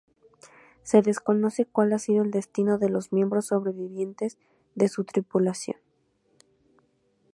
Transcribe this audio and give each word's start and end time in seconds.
Se 0.81 1.03
desconoce 1.03 1.67
cuál 1.67 1.93
ha 1.93 1.99
sido 1.99 2.23
el 2.23 2.31
destino 2.31 2.79
de 2.79 2.89
los 2.89 3.13
miembros 3.13 3.45
sobrevivientes 3.45 4.39
de 4.73 4.87
su 4.87 5.03
tripulación. 5.03 5.77